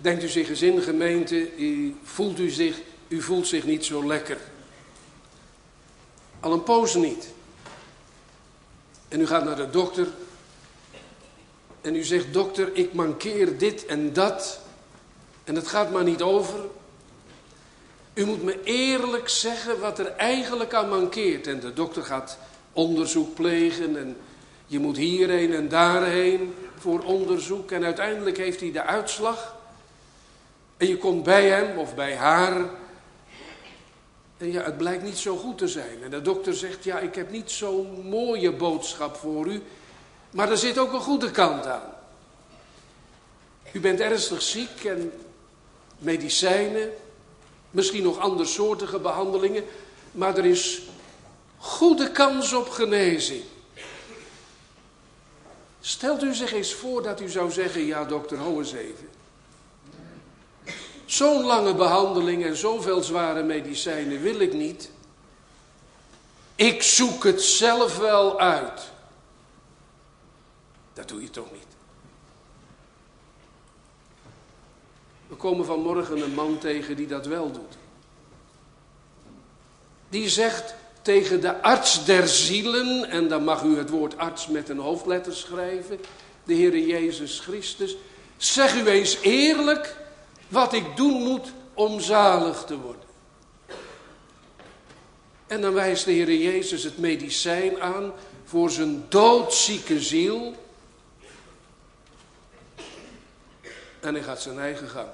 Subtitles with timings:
[0.00, 4.06] Denkt u zich eens in, gemeente, u voelt, u, zich, u voelt zich niet zo
[4.06, 4.38] lekker.
[6.40, 7.28] Al een poos niet.
[9.08, 10.08] En u gaat naar de dokter.
[11.80, 14.60] En u zegt, dokter, ik mankeer dit en dat.
[15.44, 16.58] En het gaat maar niet over.
[18.14, 21.46] U moet me eerlijk zeggen wat er eigenlijk aan mankeert.
[21.46, 22.38] En de dokter gaat
[22.72, 24.16] onderzoek plegen en
[24.66, 27.70] je moet hierheen en daarheen voor onderzoek.
[27.70, 29.58] En uiteindelijk heeft hij de uitslag.
[30.80, 32.56] En je komt bij hem of bij haar.
[34.36, 36.02] En ja, het blijkt niet zo goed te zijn.
[36.02, 39.62] En de dokter zegt, ja, ik heb niet zo'n mooie boodschap voor u.
[40.30, 41.92] Maar er zit ook een goede kant aan.
[43.72, 45.12] U bent ernstig ziek en
[45.98, 46.90] medicijnen,
[47.70, 49.64] misschien nog andersoortige behandelingen.
[50.12, 50.82] Maar er is
[51.58, 53.42] goede kans op genezing.
[55.80, 59.19] Stelt u zich eens voor dat u zou zeggen, ja dokter, hou eens even.
[61.10, 64.90] Zo'n lange behandeling en zoveel zware medicijnen wil ik niet.
[66.54, 68.82] Ik zoek het zelf wel uit.
[70.92, 71.66] Dat doe je toch niet?
[75.28, 77.76] We komen vanmorgen een man tegen die dat wel doet.
[80.08, 84.68] Die zegt tegen de arts der zielen, en dan mag u het woord arts met
[84.68, 86.00] een hoofdletter schrijven,
[86.44, 87.96] de Heere Jezus Christus,
[88.36, 89.98] zeg u eens eerlijk
[90.50, 93.08] wat ik doen moet om zalig te worden.
[95.46, 98.12] En dan wijst de Heer Jezus het medicijn aan
[98.44, 100.54] voor zijn doodzieke ziel.
[104.00, 105.08] En hij gaat zijn eigen gang.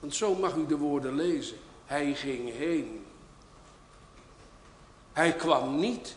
[0.00, 1.56] Want zo mag u de woorden lezen.
[1.86, 3.06] Hij ging heen.
[5.12, 6.16] Hij kwam niet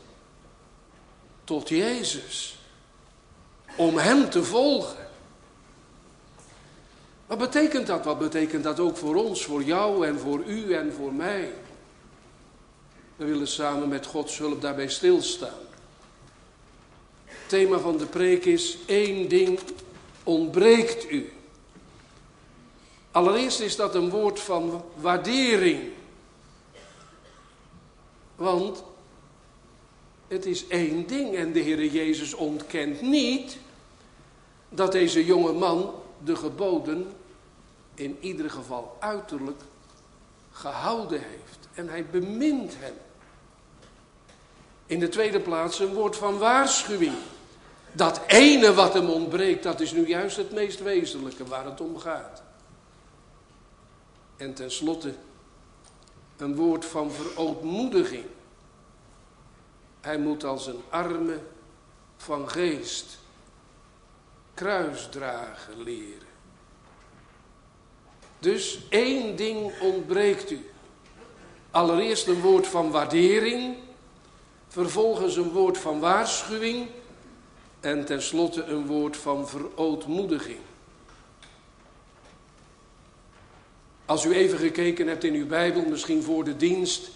[1.43, 2.57] tot Jezus
[3.77, 5.06] om hem te volgen.
[7.27, 8.05] Wat betekent dat?
[8.05, 11.53] Wat betekent dat ook voor ons, voor jou en voor u en voor mij?
[13.15, 15.59] We willen samen met Gods hulp daarbij stilstaan.
[17.25, 19.59] Het thema van de preek is: één ding
[20.23, 21.31] ontbreekt u.
[23.11, 25.83] Allereerst is dat een woord van waardering.
[28.35, 28.83] Want
[30.27, 33.57] het is één ding en de Heer Jezus ontkent niet
[34.69, 37.13] dat deze jonge man de geboden
[37.93, 39.61] in ieder geval uiterlijk
[40.51, 41.67] gehouden heeft.
[41.73, 42.93] En hij bemint hem.
[44.85, 47.15] In de tweede plaats een woord van waarschuwing.
[47.91, 51.97] Dat ene wat hem ontbreekt, dat is nu juist het meest wezenlijke waar het om
[51.97, 52.43] gaat.
[54.37, 55.13] En tenslotte
[56.37, 58.25] een woord van verootmoediging.
[60.01, 61.39] Hij moet als een arme
[62.17, 63.19] van geest
[64.57, 66.27] kruisdragen leren.
[68.39, 70.69] Dus één ding ontbreekt u.
[71.71, 73.75] Allereerst een woord van waardering,
[74.67, 76.87] vervolgens een woord van waarschuwing
[77.79, 80.59] en tenslotte een woord van verootmoediging.
[84.05, 87.09] Als u even gekeken hebt in uw Bijbel, misschien voor de dienst,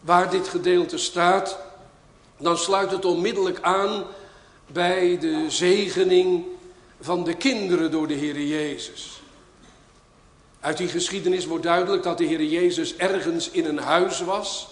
[0.00, 1.58] waar dit gedeelte staat,
[2.36, 4.04] dan sluit het onmiddellijk aan
[4.66, 6.44] bij de zegening
[7.04, 9.20] van de kinderen door de Heer Jezus.
[10.60, 14.68] Uit die geschiedenis wordt duidelijk dat de Heer Jezus ergens in een huis was.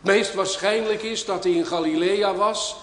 [0.00, 2.76] meest waarschijnlijk is dat hij in Galilea was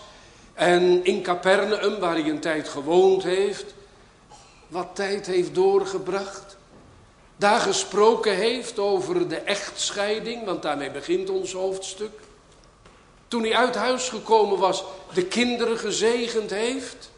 [0.54, 3.74] en in Capernaum, waar hij een tijd gewoond heeft,
[4.68, 6.58] wat tijd heeft doorgebracht.
[7.36, 12.20] Daar gesproken heeft over de echtscheiding, want daarmee begint ons hoofdstuk.
[13.28, 14.84] Toen hij uit huis gekomen was,
[15.14, 17.12] de kinderen gezegend heeft.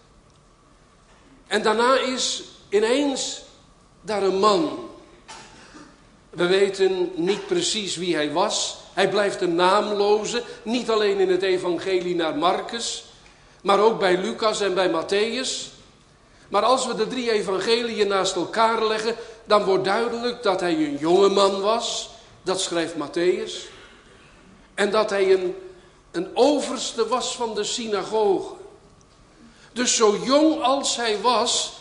[1.55, 3.41] En daarna is ineens
[4.01, 4.89] daar een man.
[6.29, 8.77] We weten niet precies wie hij was.
[8.93, 13.05] Hij blijft een naamloze, niet alleen in het evangelie naar Marcus,
[13.61, 15.71] maar ook bij Lucas en bij Matthäus.
[16.49, 19.15] Maar als we de drie evangeliën naast elkaar leggen,
[19.45, 22.09] dan wordt duidelijk dat hij een jonge man was.
[22.43, 23.69] Dat schrijft Matthäus.
[24.73, 25.55] En dat hij een,
[26.11, 28.54] een overste was van de synagoge.
[29.75, 31.73] Dus zo jong als hij was,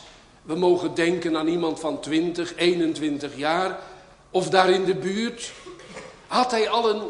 [0.42, 3.78] we mogen denken aan iemand van 20, 21 jaar
[4.30, 5.52] of daar in de buurt,
[6.26, 7.02] had hij al een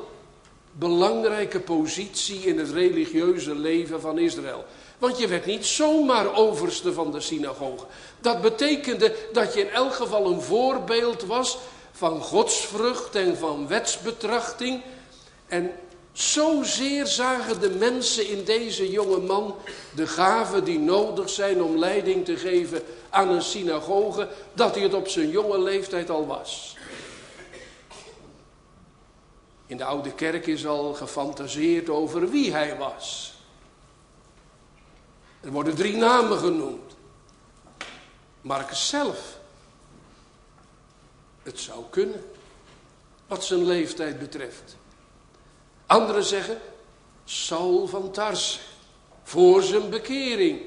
[0.73, 4.65] belangrijke positie in het religieuze leven van Israël.
[4.99, 7.85] Want je werd niet zomaar overste van de synagoge.
[8.21, 11.59] Dat betekende dat je in elk geval een voorbeeld was
[11.93, 14.83] van godsvrucht en van wetsbetrachting.
[15.47, 15.73] En
[16.15, 19.57] Zozeer zagen de mensen in deze jonge man
[19.95, 24.95] de gaven die nodig zijn om leiding te geven aan een synagoge, dat hij het
[24.95, 26.77] op zijn jonge leeftijd al was.
[29.67, 33.35] In de oude kerk is al gefantaseerd over wie hij was.
[35.41, 36.97] Er worden drie namen genoemd.
[38.41, 39.39] Marcus zelf.
[41.43, 42.25] Het zou kunnen,
[43.27, 44.77] wat zijn leeftijd betreft.
[45.87, 46.59] Anderen zeggen
[47.25, 48.61] Saul van Tars,
[49.23, 50.61] voor zijn bekering.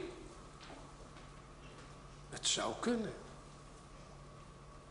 [2.30, 3.14] Het zou kunnen.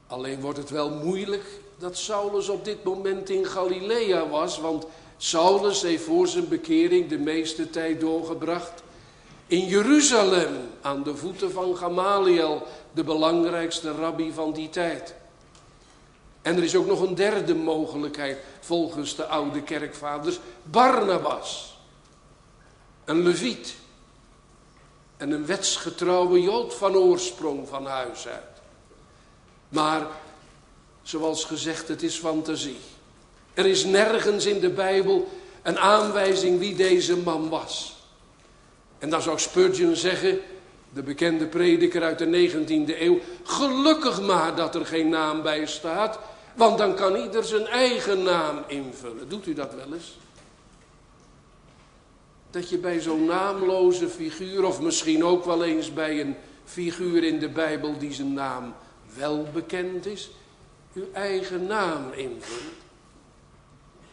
[0.06, 1.44] Alleen wordt het wel moeilijk
[1.78, 4.86] dat Saulus op dit moment in Galilea was, want
[5.16, 8.82] Saulus heeft voor zijn bekering de meeste tijd doorgebracht
[9.46, 12.62] in Jeruzalem aan de voeten van Gamaliel,
[12.92, 15.14] de belangrijkste rabbi van die tijd.
[16.46, 20.38] En er is ook nog een derde mogelijkheid volgens de oude kerkvaders.
[20.62, 21.76] Barnabas.
[23.04, 23.74] Een leviet.
[25.16, 28.60] En een wetsgetrouwe jood van oorsprong van huis uit.
[29.68, 30.06] Maar,
[31.02, 32.78] zoals gezegd, het is fantasie.
[33.54, 35.28] Er is nergens in de Bijbel
[35.62, 37.96] een aanwijzing wie deze man was.
[38.98, 40.40] En dan zou Spurgeon zeggen,
[40.92, 46.18] de bekende prediker uit de 19e eeuw, gelukkig maar dat er geen naam bij staat,
[46.56, 49.28] want dan kan ieder zijn eigen naam invullen.
[49.28, 50.16] Doet u dat wel eens?
[52.50, 57.38] Dat je bij zo'n naamloze figuur, of misschien ook wel eens bij een figuur in
[57.38, 58.74] de Bijbel die zijn naam
[59.16, 60.30] wel bekend is,
[60.94, 62.74] uw eigen naam invult.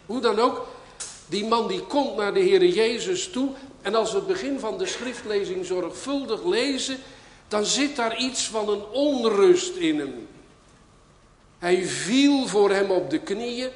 [0.06, 0.68] Hoe dan ook,
[1.28, 3.50] die man die komt naar de Heer Jezus toe
[3.82, 6.98] en als we het begin van de schriftlezing zorgvuldig lezen,
[7.48, 10.28] dan zit daar iets van een onrust in hem.
[11.64, 13.70] Hij viel voor hem op de knieën.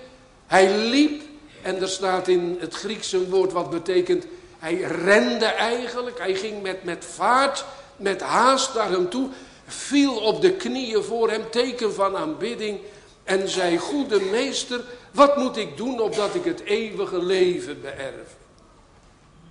[0.47, 1.21] Hij liep.
[1.61, 4.25] En er staat in het Grieks een woord wat betekent.
[4.59, 6.17] Hij rende eigenlijk.
[6.17, 9.29] Hij ging met, met vaart, met haast naar hem toe.
[9.67, 12.79] Viel op de knieën voor hem, teken van aanbidding.
[13.23, 18.35] En zei: Goede meester, wat moet ik doen opdat ik het eeuwige leven beërf?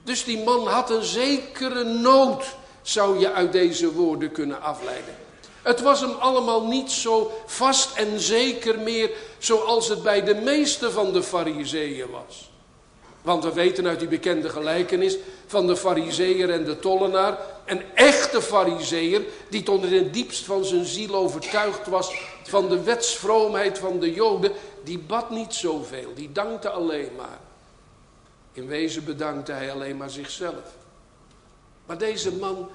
[0.04, 2.44] Dus die man had een zekere nood,
[2.82, 5.25] zou je uit deze woorden kunnen afleiden.
[5.66, 10.90] Het was hem allemaal niet zo vast en zeker meer zoals het bij de meeste
[10.90, 12.50] van de fariseeën was.
[13.22, 15.16] Want we weten uit die bekende gelijkenis
[15.46, 17.38] van de fariseer en de tollenaar.
[17.64, 22.82] Een echte fariseer die tot in het diepst van zijn ziel overtuigd was van de
[22.82, 24.52] wetsvroomheid van de joden.
[24.84, 27.38] Die bad niet zoveel, die dankte alleen maar.
[28.52, 30.76] In wezen bedankte hij alleen maar zichzelf.
[31.86, 32.68] Maar deze man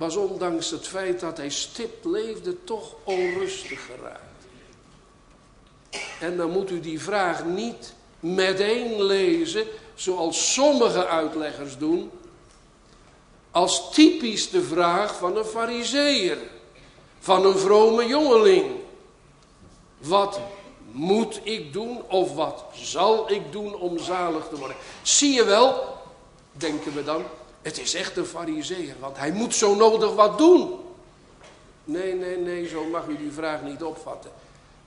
[0.00, 4.46] was ondanks het feit dat hij stipt leefde toch onrustig geraakt.
[6.20, 12.10] En dan moet u die vraag niet meteen lezen zoals sommige uitleggers doen.
[13.50, 16.38] Als typisch de vraag van een fariseer.
[17.18, 18.70] Van een vrome jongeling.
[19.98, 20.40] Wat
[20.90, 24.76] moet ik doen of wat zal ik doen om zalig te worden?
[25.02, 25.96] Zie je wel,
[26.52, 27.24] denken we dan,
[27.62, 30.78] het is echt een fariseer, want hij moet zo nodig wat doen.
[31.84, 34.30] Nee, nee, nee, zo mag u die vraag niet opvatten.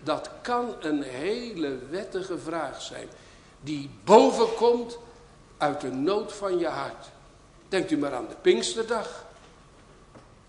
[0.04, 3.08] Dat kan een hele wettige vraag zijn,
[3.62, 4.98] die bovenkomt
[5.58, 7.06] uit de nood van je hart.
[7.70, 9.26] Denkt u maar aan de Pinksterdag.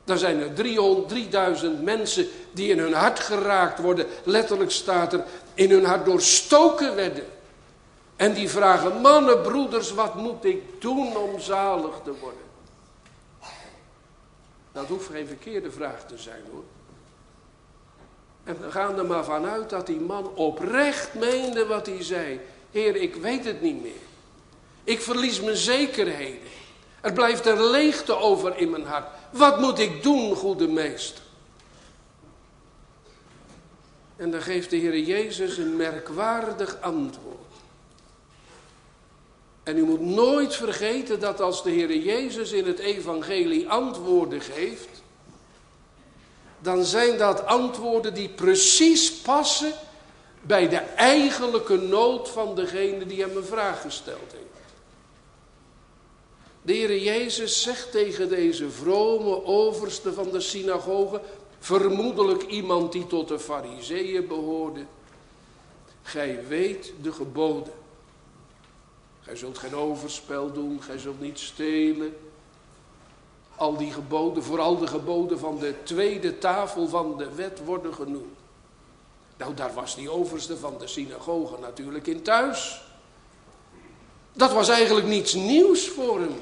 [0.05, 4.07] Dan zijn er 300, 3000 mensen die in hun hart geraakt worden.
[4.25, 7.25] Letterlijk staat er, in hun hart doorstoken werden.
[8.17, 12.43] En die vragen, mannen, broeders, wat moet ik doen om zalig te worden?
[14.73, 16.65] Dat hoeft geen verkeerde vraag te zijn hoor.
[18.45, 22.41] En we gaan er maar vanuit dat die man oprecht meende wat hij zei.
[22.71, 24.03] Heer, ik weet het niet meer.
[24.85, 26.49] Ik verlies mijn zekerheden.
[27.01, 29.07] Er blijft een leegte over in mijn hart.
[29.31, 31.23] Wat moet ik doen, goede meester?
[34.17, 37.44] En dan geeft de Heer Jezus een merkwaardig antwoord.
[39.65, 45.03] En u moet nooit vergeten dat als de Heer Jezus in het evangelie antwoorden geeft,
[46.59, 49.73] dan zijn dat antwoorden die precies passen
[50.43, 54.45] bij de eigenlijke nood van degene die hem een vraag gesteld heeft.
[56.63, 61.21] De Heer Jezus zegt tegen deze vrome overste van de synagoge,
[61.59, 64.85] vermoedelijk iemand die tot de fariseeën behoorde,
[66.03, 67.84] gij weet de geboden.
[69.25, 72.17] Gij zult geen overspel doen, gij zult niet stelen.
[73.57, 78.39] Al die geboden, vooral de geboden van de tweede tafel van de wet worden genoemd.
[79.37, 82.83] Nou, daar was die overste van de synagoge natuurlijk in thuis.
[84.33, 86.41] Dat was eigenlijk niets nieuws voor hem.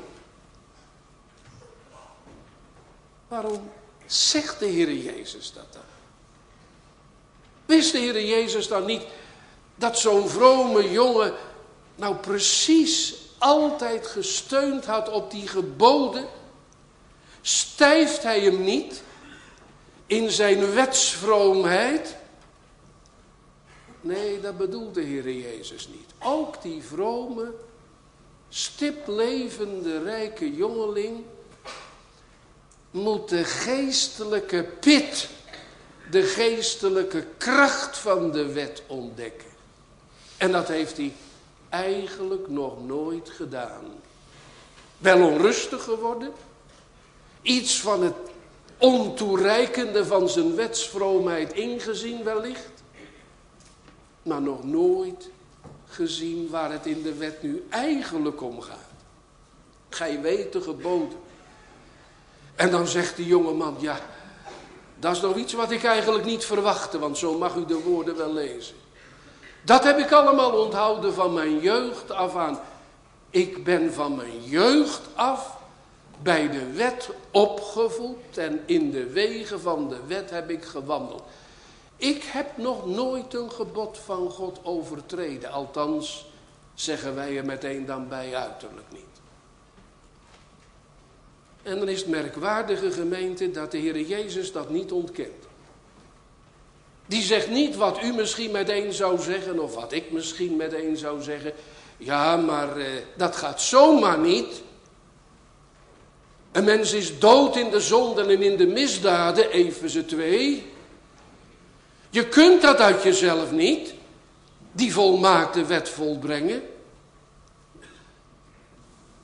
[3.29, 3.71] Waarom
[4.07, 5.83] zegt de Heer Jezus dat dan?
[7.67, 9.03] Wist de Heer Jezus dan niet
[9.75, 11.35] dat zo'n vrome jongen
[11.95, 16.27] nou precies altijd gesteund had op die geboden?
[17.41, 19.03] Stijft hij hem niet
[20.07, 22.17] in zijn wetsvroomheid?
[24.01, 26.11] Nee, dat bedoelt de Heer Jezus niet.
[26.19, 27.53] Ook die vrome,
[28.49, 31.25] stiplevende, rijke jongeling
[32.91, 35.29] moet de geestelijke pit,
[36.11, 39.49] de geestelijke kracht van de wet ontdekken.
[40.37, 41.13] En dat heeft hij
[41.73, 43.85] eigenlijk nog nooit gedaan.
[44.99, 46.33] Wel onrustig geworden,
[47.43, 48.15] iets van het
[48.79, 52.83] ontoereikende van zijn wetsvroomheid ingezien wellicht,
[54.23, 55.31] maar nog nooit
[55.89, 58.79] gezien waar het in de wet nu eigenlijk om gaat.
[59.89, 61.19] Gij weet de geboden.
[62.55, 64.01] En dan zegt die jonge man, ja,
[64.99, 68.17] dat is nog iets wat ik eigenlijk niet verwachtte, want zo mag u de woorden
[68.17, 68.82] wel lezen.
[69.65, 72.61] Dat heb ik allemaal onthouden van mijn jeugd af aan.
[73.31, 75.61] Ik ben van mijn jeugd af
[76.23, 81.23] bij de wet opgevoed en in de wegen van de wet heb ik gewandeld.
[81.97, 85.51] Ik heb nog nooit een gebod van God overtreden.
[85.51, 86.27] Althans,
[86.75, 89.01] zeggen wij er meteen dan bij uiterlijk niet.
[91.63, 95.47] En dan is het merkwaardige gemeente dat de Heer Jezus dat niet ontkent.
[97.13, 101.23] Die zegt niet wat u misschien meteen zou zeggen of wat ik misschien meteen zou
[101.23, 101.53] zeggen.
[101.97, 104.63] Ja, maar eh, dat gaat zomaar niet.
[106.53, 110.73] Een mens is dood in de zonden en in de misdaden, even ze twee.
[112.11, 113.95] Je kunt dat uit jezelf niet,
[114.73, 116.63] die volmaakte wet volbrengen.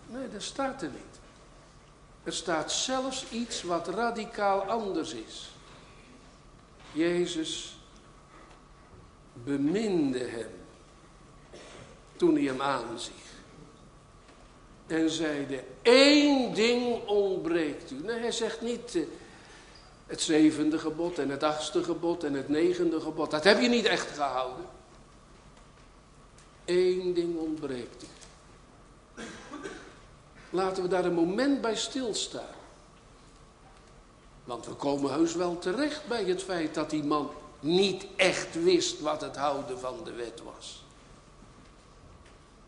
[0.06, 1.20] Nee, dat staat er niet.
[2.24, 5.50] Er staat zelfs iets wat radicaal anders is.
[6.92, 7.77] Jezus
[9.44, 10.50] beminde hem
[12.16, 13.12] toen hij hem aanziet.
[14.86, 17.94] En zeide, één ding ontbreekt u.
[17.94, 19.02] Nee, hij zegt niet eh,
[20.06, 23.30] het zevende gebod en het achtste gebod en het negende gebod.
[23.30, 24.64] Dat heb je niet echt gehouden.
[26.64, 28.06] Eén ding ontbreekt u.
[30.50, 32.56] Laten we daar een moment bij stilstaan.
[34.44, 39.00] Want we komen heus wel terecht bij het feit dat die man niet echt wist
[39.00, 40.84] wat het houden van de wet was.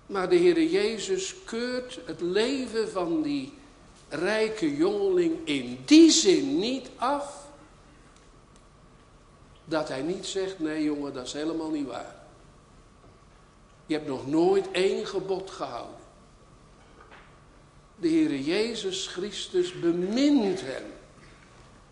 [0.07, 3.53] Maar de Heere Jezus keurt het leven van die
[4.09, 7.49] rijke jongeling in die zin niet af.
[9.65, 12.15] Dat hij niet zegt, nee jongen, dat is helemaal niet waar.
[13.87, 15.97] Je hebt nog nooit één gebod gehouden.
[17.97, 20.85] De Heere Jezus Christus bemint hem.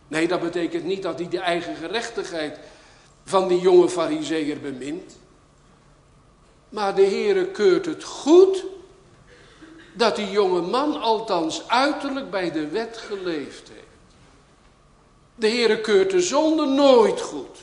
[0.08, 2.58] Nee, dat betekent niet dat hij de eigen gerechtigheid
[3.28, 5.18] van die jonge fariseer bemint.
[6.68, 8.64] Maar de Heere keurt het goed
[9.94, 13.86] dat die jonge man althans uiterlijk bij de wet geleefd heeft.
[15.34, 17.58] De Heere keurt de zonde nooit goed.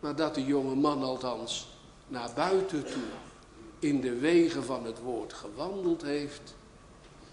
[0.00, 1.68] Maar dat die jonge man althans
[2.08, 3.02] naar buiten toe
[3.78, 6.54] in de wegen van het woord gewandeld heeft,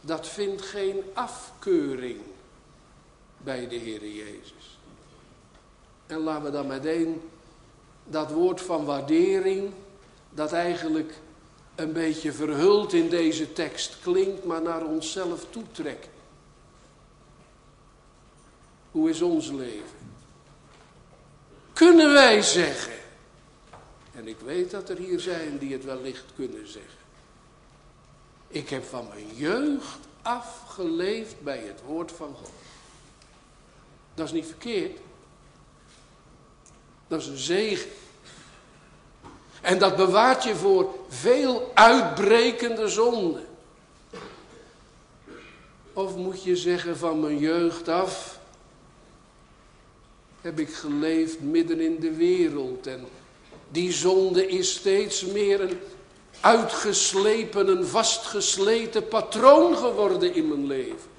[0.01, 2.19] dat vindt geen afkeuring
[3.37, 4.78] bij de Heer Jezus.
[6.09, 7.21] En laten we dan meteen
[8.05, 9.71] dat woord van waardering,
[10.29, 11.13] dat eigenlijk
[11.75, 16.11] een beetje verhuld in deze tekst klinkt, maar naar onszelf toetrekken.
[18.91, 19.97] Hoe is ons leven?
[21.73, 22.97] Kunnen wij zeggen,
[24.15, 26.99] en ik weet dat er hier zijn die het wellicht kunnen zeggen.
[28.47, 32.51] Ik heb van mijn jeugd afgeleefd bij het woord van God.
[34.13, 34.99] Dat is niet verkeerd.
[37.09, 37.89] Dat is een zegen.
[39.61, 43.47] En dat bewaart je voor veel uitbrekende zonden.
[45.93, 48.39] Of moet je zeggen van mijn jeugd af
[50.41, 53.07] heb ik geleefd midden in de wereld en
[53.71, 55.79] die zonde is steeds meer een
[56.39, 61.09] uitgeslepen, een vastgesleten patroon geworden in mijn leven.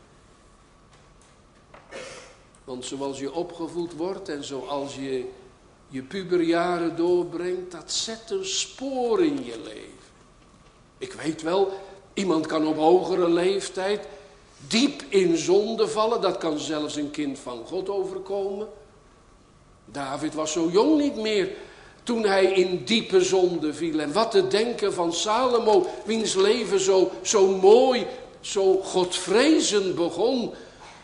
[2.64, 5.28] Want zoals je opgevoed wordt en zoals je
[5.90, 10.08] je puberjaren doorbrengt, dat zet een spoor in je leven.
[10.98, 11.72] Ik weet wel,
[12.14, 14.06] iemand kan op hogere leeftijd
[14.68, 16.20] diep in zonde vallen.
[16.20, 18.68] Dat kan zelfs een kind van God overkomen.
[19.84, 21.48] David was zo jong niet meer
[22.02, 23.98] toen hij in diepe zonde viel.
[23.98, 28.06] En wat te denken van Salomo, wiens leven zo, zo mooi,
[28.40, 30.54] zo godvrezend begon,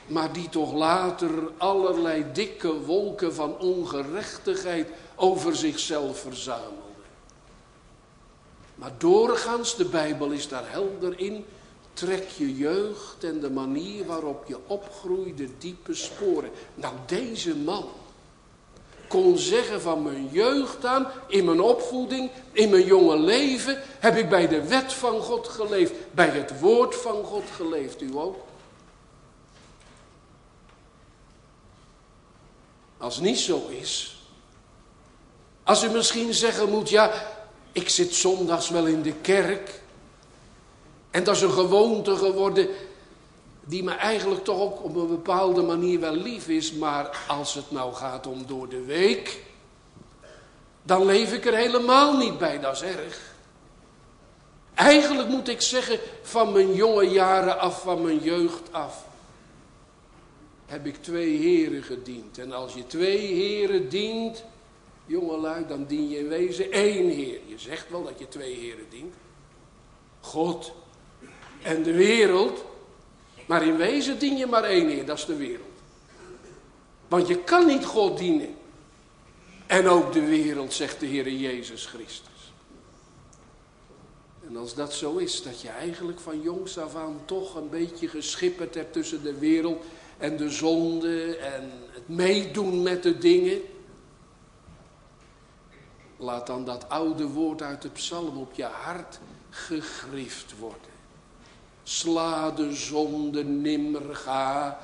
[0.06, 6.86] maar die toch later allerlei dikke wolken van ongerechtigheid over zichzelf verzamelde.
[8.74, 11.44] Maar doorgaans, de Bijbel is daar helder in,
[11.92, 16.50] trek je jeugd en de manier waarop je opgroeide diepe sporen.
[16.74, 17.84] Nou, deze man
[19.08, 24.28] kon zeggen van mijn jeugd aan, in mijn opvoeding, in mijn jonge leven, heb ik
[24.28, 28.00] bij de wet van God geleefd, bij het woord van God geleefd.
[28.00, 28.36] U ook?
[32.98, 34.16] Als niet zo is,
[35.64, 37.12] als u misschien zeggen moet, ja,
[37.72, 39.80] ik zit zondags wel in de kerk.
[41.10, 42.68] En dat is een gewoonte geworden
[43.64, 46.72] die me eigenlijk toch ook op een bepaalde manier wel lief is.
[46.72, 49.40] Maar als het nou gaat om door de week,
[50.82, 53.34] dan leef ik er helemaal niet bij, dat is erg.
[54.74, 59.05] Eigenlijk moet ik zeggen, van mijn jonge jaren af, van mijn jeugd af,
[60.66, 62.38] heb ik twee heren gediend.
[62.38, 64.44] En als je twee heren dient,
[65.06, 67.40] jongelui, dan dien je in wezen één heer.
[67.46, 69.14] Je zegt wel dat je twee heren dient.
[70.20, 70.72] God
[71.62, 72.64] en de wereld.
[73.46, 75.64] Maar in wezen dien je maar één heer, dat is de wereld.
[77.08, 78.54] Want je kan niet God dienen.
[79.66, 82.35] En ook de wereld, zegt de Heer Jezus Christus.
[84.48, 88.08] En als dat zo is, dat je eigenlijk van jongs af aan toch een beetje
[88.08, 89.84] geschipperd hebt tussen de wereld
[90.18, 93.60] en de zonde en het meedoen met de dingen.
[96.16, 99.18] Laat dan dat oude woord uit de psalm op je hart
[99.50, 100.94] gegrift worden.
[101.82, 104.78] Sla de zonde nimmer ga,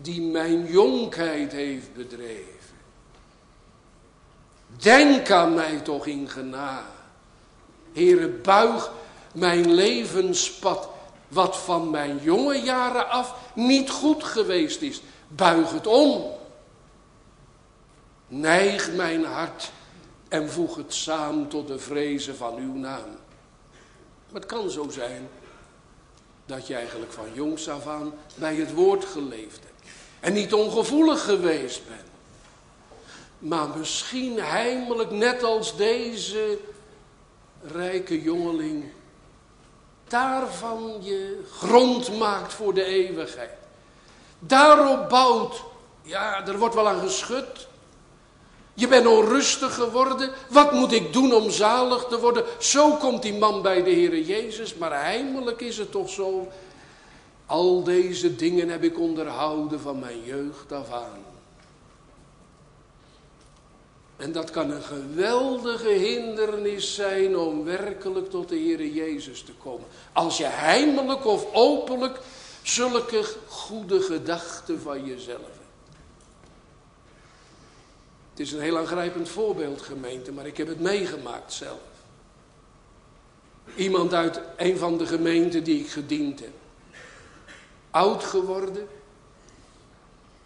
[0.00, 2.54] die mijn jonkheid heeft bedreven.
[4.78, 6.94] Denk aan mij toch in genade.
[7.92, 8.92] Heere, buig
[9.36, 10.88] mijn levenspad,
[11.28, 15.02] wat van mijn jonge jaren af niet goed geweest is.
[15.28, 16.24] Buig het om.
[18.28, 19.70] Neig mijn hart
[20.28, 23.16] en voeg het samen tot de vrezen van uw naam.
[24.30, 25.28] Maar het kan zo zijn
[26.46, 29.90] dat je eigenlijk van jongs af aan bij het woord geleefd hebt.
[30.20, 32.00] En niet ongevoelig geweest bent.
[33.38, 36.58] Maar misschien heimelijk net als deze
[37.62, 38.84] rijke jongeling
[40.08, 43.50] daarvan je grond maakt voor de eeuwigheid.
[44.38, 45.62] Daarop bouwt,
[46.02, 47.68] ja, er wordt wel aan geschud.
[48.74, 50.30] Je bent onrustig geworden.
[50.48, 52.44] Wat moet ik doen om zalig te worden?
[52.58, 54.74] Zo komt die man bij de Heer Jezus.
[54.74, 56.48] Maar heimelijk is het toch zo.
[57.46, 61.35] Al deze dingen heb ik onderhouden van mijn jeugd af aan.
[64.16, 69.86] En dat kan een geweldige hindernis zijn om werkelijk tot de Heer Jezus te komen.
[70.12, 72.18] Als je heimelijk of openlijk
[72.62, 75.54] zulke goede gedachten van jezelf hebt.
[78.30, 81.80] Het is een heel aangrijpend voorbeeld gemeente, maar ik heb het meegemaakt zelf.
[83.74, 86.52] Iemand uit een van de gemeenten die ik gediend heb.
[87.90, 88.88] Oud geworden,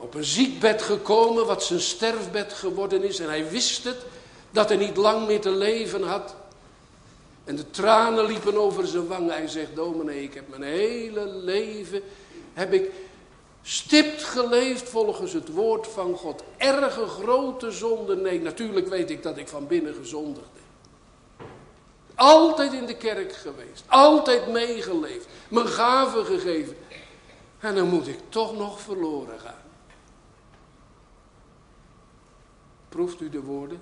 [0.01, 3.19] op een ziekbed gekomen, wat zijn sterfbed geworden is.
[3.19, 3.99] En hij wist het,
[4.51, 6.35] dat hij niet lang meer te leven had.
[7.45, 9.31] En de tranen liepen over zijn wangen.
[9.31, 12.03] Hij zegt, dominee, ik heb mijn hele leven,
[12.53, 12.91] heb ik
[13.63, 16.43] stipt geleefd volgens het woord van God.
[16.57, 21.47] Erge grote zonde, nee, natuurlijk weet ik dat ik van binnen gezondigd heb.
[22.15, 26.77] Altijd in de kerk geweest, altijd meegeleefd, mijn gaven gegeven.
[27.59, 29.60] En dan moet ik toch nog verloren gaan.
[32.91, 33.81] Proeft u de woorden?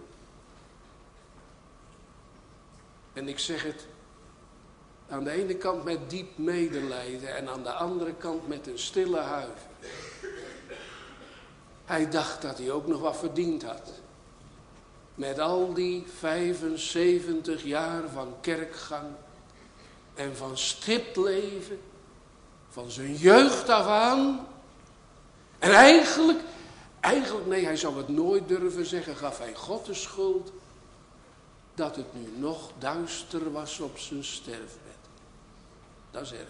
[3.12, 3.86] En ik zeg het
[5.08, 9.18] aan de ene kant met diep medelijden en aan de andere kant met een stille
[9.18, 9.68] huiver.
[11.84, 13.92] Hij dacht dat hij ook nog wat verdiend had.
[15.14, 19.06] Met al die 75 jaar van kerkgang
[20.14, 21.80] en van stipleven,
[22.68, 24.46] van zijn jeugd af aan.
[25.58, 26.40] En eigenlijk
[27.00, 30.52] Eigenlijk, nee, hij zou het nooit durven zeggen, gaf hij God de schuld
[31.74, 34.96] dat het nu nog duister was op zijn sterfbed.
[36.10, 36.48] Dat is erg.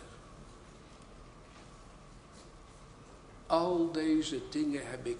[3.46, 5.18] Al deze dingen heb ik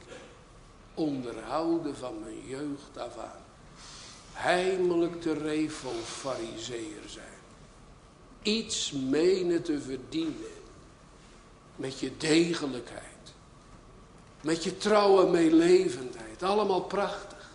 [0.94, 3.44] onderhouden van mijn jeugd af aan.
[4.32, 7.26] Heimelijk de revel fariseer zijn.
[8.42, 10.56] Iets menen te verdienen
[11.76, 13.17] met je degelijkheid
[14.40, 16.42] met je trouwe meelevendheid.
[16.42, 17.50] Allemaal prachtig.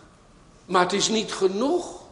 [0.66, 2.02] Maar het is niet genoeg.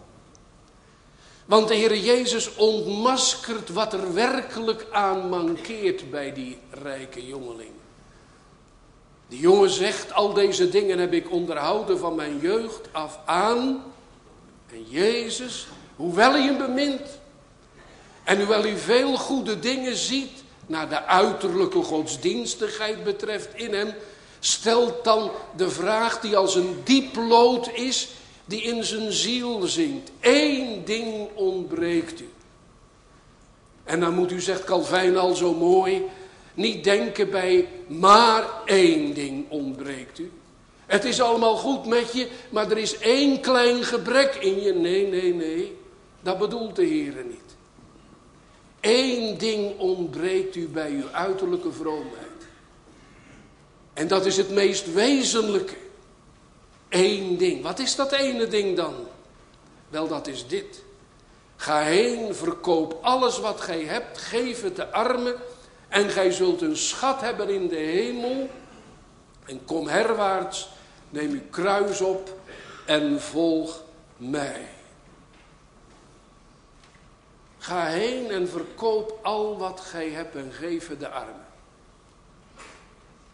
[1.45, 7.71] Want de Heer Jezus ontmaskert wat er werkelijk aan mankeert bij die rijke jongeling.
[9.29, 13.83] Die jongen zegt, al deze dingen heb ik onderhouden van mijn jeugd af aan.
[14.71, 17.21] En Jezus, hoewel hij hem bemint,
[18.25, 23.95] en hoewel hij veel goede dingen ziet, naar de uiterlijke godsdienstigheid betreft in hem,
[24.45, 28.09] stelt dan de vraag die als een diep lood is,
[28.45, 30.11] die in zijn ziel zingt.
[30.21, 32.29] Eén ding ontbreekt u.
[33.85, 36.03] En dan moet u, zegt Calvijn al zo mooi,
[36.55, 40.31] niet denken bij maar één ding ontbreekt u.
[40.87, 44.73] Het is allemaal goed met je, maar er is één klein gebrek in je.
[44.73, 45.77] Nee, nee, nee,
[46.23, 47.41] dat bedoelt de Heer niet.
[48.81, 52.32] Eén ding ontbreekt u bij uw uiterlijke vroomheid.
[53.95, 55.77] En dat is het meest wezenlijke.
[56.89, 57.63] Eén ding.
[57.63, 58.95] Wat is dat ene ding dan?
[59.89, 60.83] Wel, dat is dit.
[61.57, 65.35] Ga heen, verkoop alles wat gij hebt, geef het de armen
[65.89, 68.49] en gij zult een schat hebben in de hemel.
[69.45, 70.69] En kom herwaarts,
[71.11, 72.37] neem uw kruis op
[72.87, 73.83] en volg
[74.17, 74.69] mij.
[77.59, 81.52] Ga heen en verkoop al wat gij hebt en geef het de armen.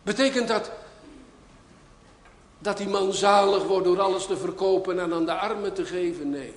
[0.09, 0.71] Betekent dat
[2.59, 6.31] dat die man zalig wordt door alles te verkopen en aan de armen te geven?
[6.31, 6.53] Nee.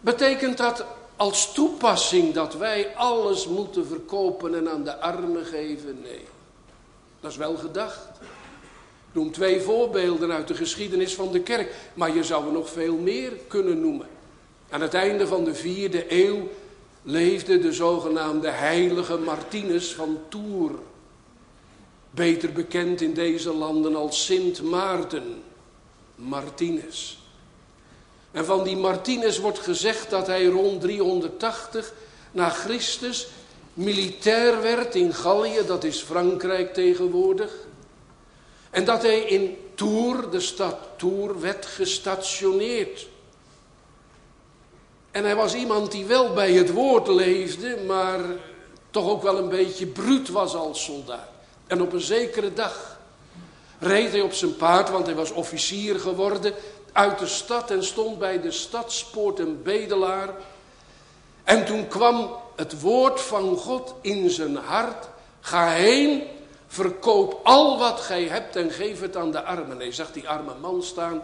[0.00, 0.84] Betekent dat
[1.16, 6.00] als toepassing dat wij alles moeten verkopen en aan de armen geven?
[6.02, 6.24] Nee.
[7.20, 8.08] Dat is wel gedacht.
[9.08, 12.70] Ik noem twee voorbeelden uit de geschiedenis van de kerk, maar je zou er nog
[12.70, 14.08] veel meer kunnen noemen.
[14.70, 16.48] Aan het einde van de vierde eeuw
[17.02, 20.74] leefde de zogenaamde heilige Martinus van Tours.
[22.14, 25.42] Beter bekend in deze landen als Sint Maarten,
[26.14, 27.18] Martinus.
[28.30, 31.92] En van die Martinus wordt gezegd dat hij rond 380
[32.32, 33.26] na Christus
[33.74, 37.52] militair werd in Gallië, dat is Frankrijk tegenwoordig.
[38.70, 43.06] En dat hij in Tours, de stad Tours, werd gestationeerd.
[45.10, 48.20] En hij was iemand die wel bij het woord leefde, maar
[48.90, 51.33] toch ook wel een beetje bruut was als soldaat.
[51.66, 52.98] En op een zekere dag
[53.78, 56.54] reed hij op zijn paard, want hij was officier geworden,
[56.92, 60.28] uit de stad en stond bij de stadspoort een bedelaar.
[61.44, 65.08] En toen kwam het woord van God in zijn hart.
[65.40, 66.22] Ga heen,
[66.66, 69.78] verkoop al wat gij hebt en geef het aan de armen.
[69.78, 71.22] Hij zag die arme man staan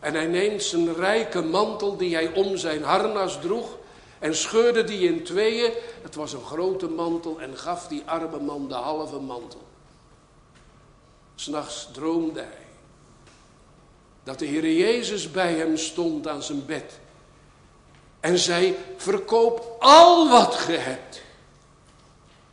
[0.00, 3.76] en hij neemt zijn rijke mantel die hij om zijn harnas droeg
[4.20, 5.72] en scheurde die in tweeën.
[6.02, 9.62] Het was een grote mantel en gaf die arme man de halve mantel.
[11.34, 12.68] S'nachts droomde hij
[14.22, 16.98] dat de Heer Jezus bij hem stond aan zijn bed.
[18.20, 21.22] En zei, verkoop al wat ge hebt.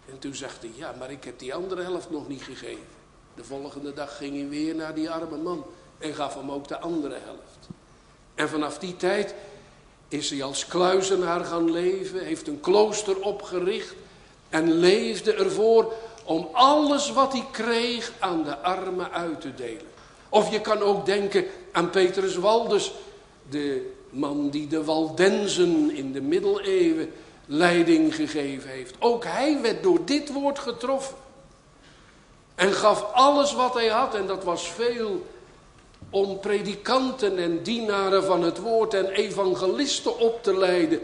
[0.09, 2.87] En toen zegt hij, ja, maar ik heb die andere helft nog niet gegeven.
[3.35, 5.65] De volgende dag ging hij weer naar die arme man
[5.97, 7.67] en gaf hem ook de andere helft.
[8.35, 9.35] En vanaf die tijd
[10.07, 13.93] is hij als kluizenaar gaan leven, heeft een klooster opgericht
[14.49, 15.93] en leefde ervoor
[16.23, 19.85] om alles wat hij kreeg aan de armen uit te delen.
[20.29, 22.93] Of je kan ook denken aan Petrus Waldus,
[23.49, 27.11] de man die de Waldenzen in de middeleeuwen
[27.45, 28.95] leiding gegeven heeft.
[28.99, 31.15] Ook hij werd door dit woord getroffen.
[32.55, 35.25] En gaf alles wat hij had, en dat was veel,
[36.09, 40.99] om predikanten en dienaren van het woord en evangelisten op te leiden,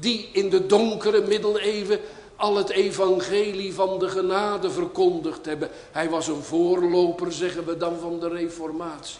[0.00, 2.00] die in de donkere middeleeuwen
[2.36, 5.70] al het evangelie van de genade verkondigd hebben.
[5.90, 9.18] Hij was een voorloper, zeggen we dan, van de reformatie.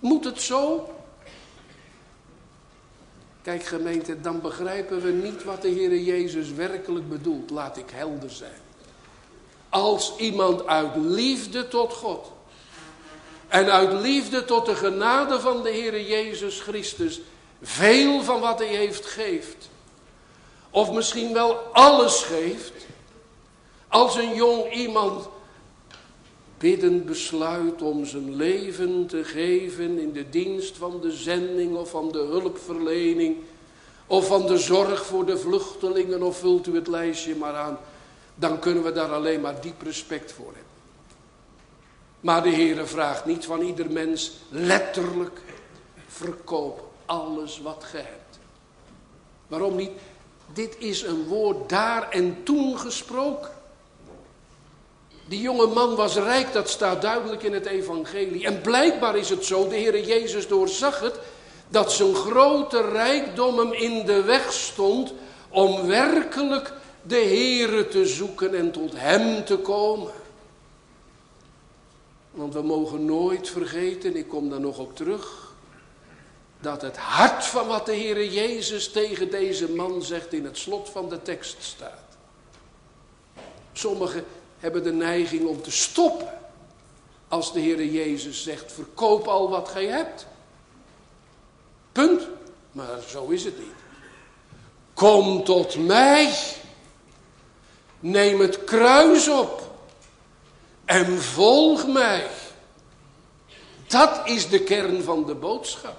[0.00, 0.88] Moet het zo?
[3.42, 7.50] Kijk gemeente, dan begrijpen we niet wat de Heer Jezus werkelijk bedoelt.
[7.50, 8.60] Laat ik helder zijn.
[9.68, 12.32] Als iemand uit liefde tot God
[13.52, 17.20] en uit liefde tot de genade van de Heer Jezus Christus
[17.62, 19.68] veel van wat hij heeft geeft
[20.70, 22.72] of misschien wel alles geeft.
[23.88, 25.28] Als een jong iemand
[26.58, 32.12] bidden besluit om zijn leven te geven in de dienst van de zending of van
[32.12, 33.36] de hulpverlening
[34.06, 37.78] of van de zorg voor de vluchtelingen of vult u het lijstje maar aan,
[38.34, 40.71] dan kunnen we daar alleen maar diep respect voor hebben.
[42.22, 45.40] Maar de Heere vraagt niet van ieder mens letterlijk,
[46.06, 48.38] verkoop alles wat ge hebt.
[49.46, 49.90] Waarom niet?
[50.54, 53.50] Dit is een woord daar en toen gesproken.
[55.28, 58.46] Die jonge man was rijk, dat staat duidelijk in het evangelie.
[58.46, 61.18] En blijkbaar is het zo, de Heer Jezus doorzag het,
[61.68, 65.12] Dat zijn grote rijkdom hem in de weg stond
[65.48, 70.12] om werkelijk de Heere te zoeken en tot Hem te komen.
[72.32, 75.52] Want we mogen nooit vergeten, ik kom daar nog op terug,
[76.60, 80.88] dat het hart van wat de Heere Jezus tegen deze man zegt in het slot
[80.88, 82.16] van de tekst staat.
[83.72, 84.24] Sommigen
[84.58, 86.40] hebben de neiging om te stoppen
[87.28, 90.26] als de Heere Jezus zegt, verkoop al wat gij hebt.
[91.92, 92.28] Punt.
[92.72, 93.74] Maar zo is het niet.
[94.94, 96.34] Kom tot mij.
[98.00, 99.71] Neem het kruis op.
[100.92, 102.26] En volg mij.
[103.86, 105.96] Dat is de kern van de boodschap.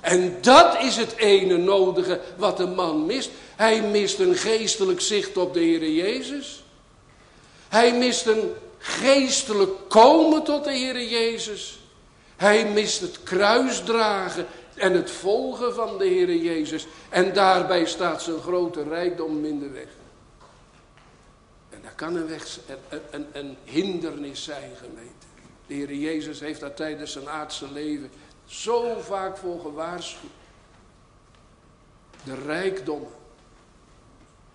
[0.00, 3.30] En dat is het ene nodige wat een man mist.
[3.56, 6.64] Hij mist een geestelijk zicht op de Heer Jezus.
[7.68, 11.78] Hij mist een geestelijk komen tot de Heer Jezus.
[12.36, 16.86] Hij mist het kruis dragen en het volgen van de Heer Jezus.
[17.08, 19.88] En daarbij staat zijn grote rijkdom in de weg.
[21.82, 25.26] Dat kan een, weg, een, een, een hindernis zijn, gemeente.
[25.66, 28.10] De Heer Jezus heeft daar tijdens zijn aardse leven
[28.46, 30.30] zo vaak voor gewaarschuwd.
[32.24, 33.08] De rijkdom.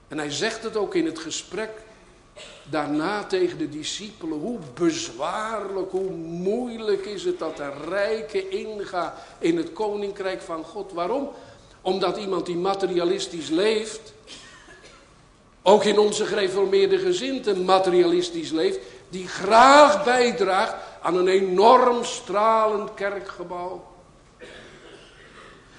[0.08, 1.72] En hij zegt het ook in het gesprek
[2.70, 4.40] daarna tegen de discipelen.
[4.40, 10.92] Hoe bezwaarlijk, hoe moeilijk is het dat de rijke ingaat in het koninkrijk van God.
[10.92, 11.30] Waarom?
[11.82, 14.14] Omdat iemand die materialistisch leeft,
[15.68, 23.94] ook in onze gereformeerde gezinte materialistisch leeft, die graag bijdraagt aan een enorm stralend kerkgebouw.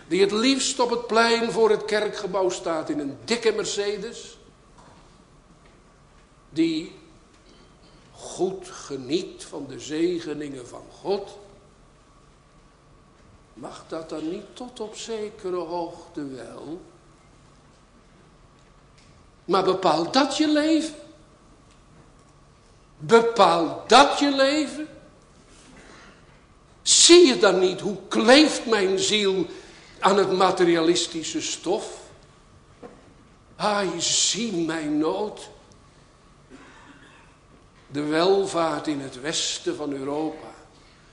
[0.08, 4.38] Die het liefst op het plein voor het kerkgebouw staat in een dikke Mercedes
[6.48, 6.92] die
[8.12, 11.38] goed geniet van de zegeningen van God,
[13.52, 16.80] mag dat dan niet tot op zekere hoogte wel?
[19.46, 20.94] Maar bepaalt dat je leven?
[22.98, 24.88] Bepaalt dat je leven?
[26.82, 29.46] Zie je dan niet hoe kleeft mijn ziel
[29.98, 31.98] aan het materialistische stof?
[33.56, 35.48] Ah, ziet mijn nood
[37.86, 40.54] de welvaart in het westen van Europa.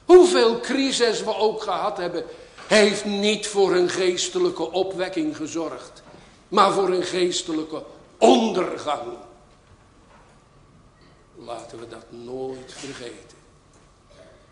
[0.05, 2.23] Hoeveel crisis we ook gehad hebben,
[2.67, 6.03] heeft niet voor een geestelijke opwekking gezorgd,
[6.47, 7.83] maar voor een geestelijke
[8.23, 9.17] ondergang.
[11.35, 13.37] Laten we dat nooit vergeten.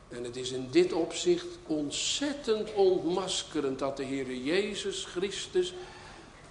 [0.09, 5.73] En het is in dit opzicht ontzettend ontmaskerend dat de Heer Jezus Christus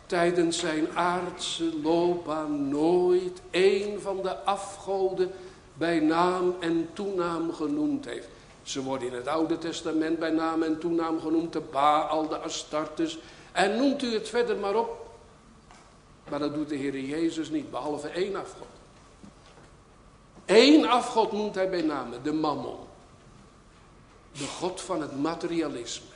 [0.06, 5.30] tijdens zijn aardse loopbaan nooit een van de afgoden
[5.74, 8.28] bij naam en toenaam genoemd heeft.
[8.62, 13.18] Ze worden in het Oude Testament bij naam en toenaam genoemd, de Baal, de Astartes.
[13.52, 15.09] En noemt u het verder maar op.
[16.30, 18.66] Maar dat doet de Heer Jezus niet, behalve één afgod.
[20.46, 22.78] Eén afgod noemt hij bij naam, de Mammon.
[24.32, 26.06] De God van het materialisme.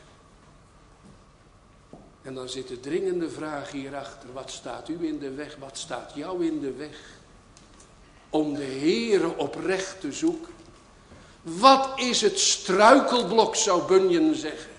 [2.23, 4.33] En dan zit de dringende vraag hierachter.
[4.33, 5.57] Wat staat u in de weg?
[5.57, 7.23] Wat staat jou in de weg?
[8.35, 10.53] om de Heere oprecht te zoeken.
[11.43, 14.71] Wat is het struikelblok, zou Bunyan zeggen.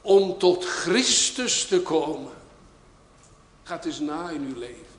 [0.00, 2.32] Om tot Christus te komen.
[3.64, 4.94] Gaat eens na in uw leven.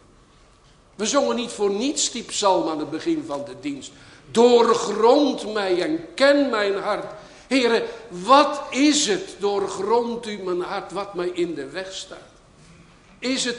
[0.96, 3.92] We zongen niet voor niets die psalm aan het begin van de dienst.
[4.32, 7.14] Doorgrond mij en ken mijn hart.
[7.48, 12.18] Heren, wat is het, doorgrond u mijn hart, wat mij in de weg staat?
[13.20, 13.58] Is het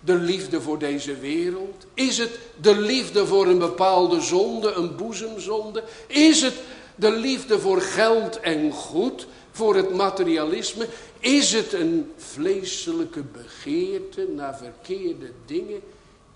[0.00, 1.86] de liefde voor deze wereld?
[1.94, 5.84] Is het de liefde voor een bepaalde zonde, een boezemzonde?
[6.06, 6.54] Is het
[6.94, 9.26] de liefde voor geld en goed,
[9.58, 10.88] voor het materialisme?
[11.18, 15.80] Is het een vleeselijke begeerte naar verkeerde dingen?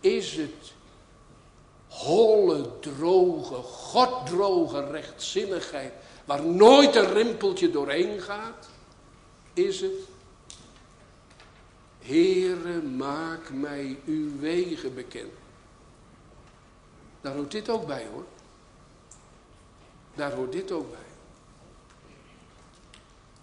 [0.00, 0.72] Is het
[1.88, 5.92] holle, droge, goddroge rechtzinnigheid
[6.24, 8.68] waar nooit een rimpeltje doorheen gaat?
[9.54, 9.92] Is het
[12.02, 15.32] Heere, maak mij uw wegen bekend.
[17.20, 18.24] Daar hoort dit ook bij hoor.
[20.14, 21.11] Daar hoort dit ook bij.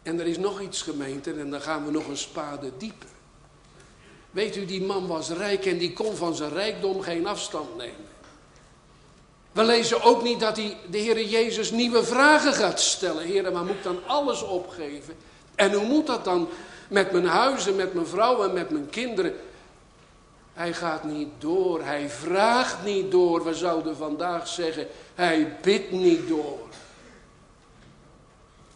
[0.03, 3.07] En er is nog iets gemeente en dan gaan we nog een spade dieper.
[4.31, 8.07] Weet u, die man was rijk en die kon van zijn rijkdom geen afstand nemen.
[9.51, 13.23] We lezen ook niet dat hij de Heer Jezus nieuwe vragen gaat stellen.
[13.23, 15.15] Heer, maar moet ik dan alles opgeven?
[15.55, 16.49] En hoe moet dat dan?
[16.87, 19.33] Met mijn huizen, met mijn vrouw en met mijn kinderen.
[20.53, 21.83] Hij gaat niet door.
[21.83, 23.43] Hij vraagt niet door.
[23.43, 26.59] We zouden vandaag zeggen, hij bidt niet door.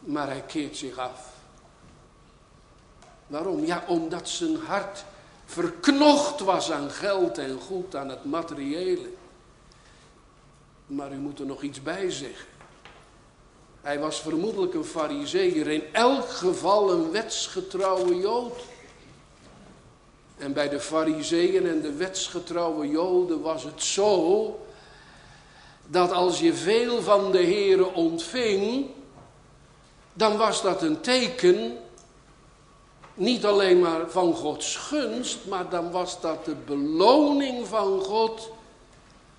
[0.06, 1.32] Maar hij keert zich af.
[3.28, 3.66] Waarom?
[3.66, 5.06] Ja, omdat zijn hart
[5.46, 9.10] verknocht was aan geld en goed, aan het materiële.
[10.86, 12.48] Maar u moet er nog iets bij zeggen.
[13.82, 18.60] Hij was vermoedelijk een fariseer, in elk geval een wetsgetrouwe jood.
[20.38, 24.60] En bij de fariseeën en de wetsgetrouwe joden was het zo,
[25.88, 28.90] dat als je veel van de Here ontving,
[30.14, 31.78] dan was dat een teken
[33.14, 38.50] niet alleen maar van Gods gunst, maar dan was dat de beloning van God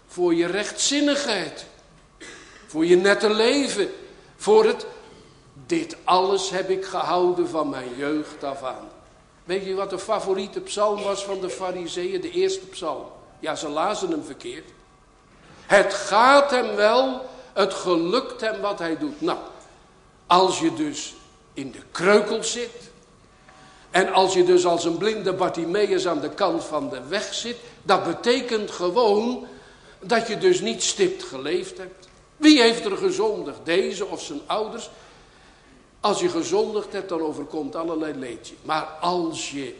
[0.06, 1.66] voor je rechtzinnigheid,
[2.66, 3.90] voor je nette leven,
[4.36, 4.86] voor het,
[5.66, 8.88] dit alles heb ik gehouden van mijn jeugd af aan.
[9.44, 13.06] Weet je wat de favoriete psalm was van de fariseeën, de eerste psalm?
[13.40, 14.70] Ja, ze lazen hem verkeerd.
[15.66, 17.20] Het gaat hem wel,
[17.52, 19.20] het gelukt hem wat hij doet.
[19.20, 19.38] Nou,
[20.34, 21.14] als je dus
[21.52, 22.90] in de kreukel zit,
[23.90, 27.56] en als je dus als een blinde Bartimeus aan de kant van de weg zit,
[27.82, 29.46] dat betekent gewoon
[30.00, 32.08] dat je dus niet stipt geleefd hebt.
[32.36, 33.58] Wie heeft er gezondigd?
[33.64, 34.90] Deze of zijn ouders?
[36.00, 38.54] Als je gezondigd hebt, dan overkomt allerlei leedje.
[38.62, 39.76] Maar als je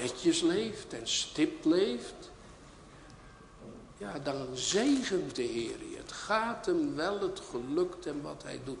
[0.00, 2.30] netjes leeft en stipt leeft,
[3.98, 5.96] ja, dan zegent de Heer je.
[5.96, 8.78] Het gaat hem wel, het gelukt hem wat hij doet.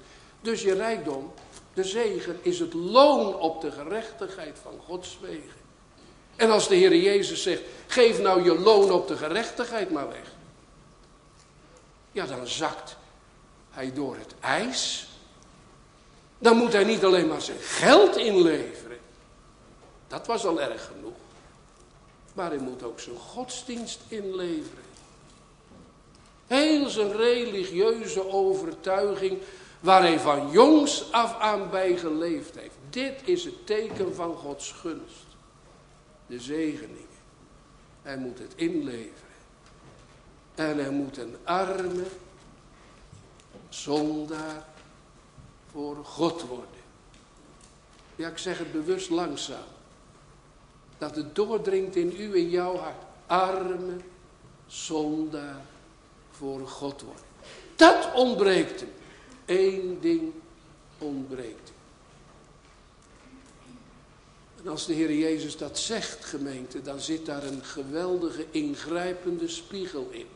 [0.48, 1.32] Dus je rijkdom,
[1.74, 5.60] de zegen, is het loon op de gerechtigheid van Gods wegen.
[6.36, 10.32] En als de Heer Jezus zegt, geef nou je loon op de gerechtigheid maar weg.
[12.12, 12.96] Ja, dan zakt
[13.70, 15.08] hij door het ijs.
[16.38, 18.98] Dan moet hij niet alleen maar zijn geld inleveren.
[20.06, 21.16] Dat was al erg genoeg.
[22.32, 24.84] Maar hij moet ook zijn godsdienst inleveren.
[26.46, 29.38] Heel zijn religieuze overtuiging
[29.80, 32.76] waar hij van jongs af aan bij geleefd heeft.
[32.90, 35.26] Dit is het teken van Gods gunst.
[36.26, 37.06] De zegeningen.
[38.02, 39.28] Hij moet het inleveren.
[40.54, 42.04] En hij moet een arme
[43.68, 44.66] zondaar
[45.70, 46.66] voor God worden.
[48.16, 49.66] Ja, ik zeg het bewust langzaam.
[50.98, 53.02] Dat het doordringt in u en jouw hart.
[53.26, 53.96] Arme
[54.66, 55.60] zondaar
[56.30, 57.24] voor God worden.
[57.76, 58.90] Dat ontbreekt hem.
[59.48, 60.32] Eén ding
[60.98, 61.72] ontbreekt.
[64.62, 70.08] En als de Heer Jezus dat zegt, gemeente, dan zit daar een geweldige ingrijpende spiegel
[70.10, 70.26] in.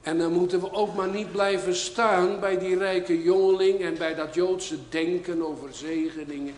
[0.00, 4.14] En dan moeten we ook maar niet blijven staan bij die rijke jongeling en bij
[4.14, 6.54] dat Joodse denken over zegeningen.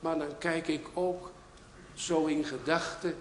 [0.00, 1.30] Maar dan kijk ik ook
[1.94, 3.14] zo in gedachten,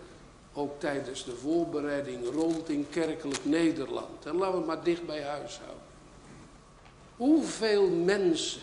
[0.53, 4.25] ook tijdens de voorbereiding rond in kerkelijk Nederland.
[4.25, 5.88] En laten we maar dicht bij huis houden.
[7.19, 8.61] Hoeveel mensen,